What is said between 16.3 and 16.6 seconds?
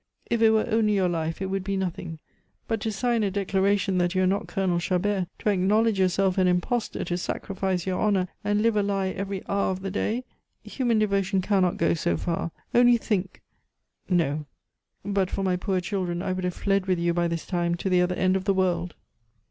would have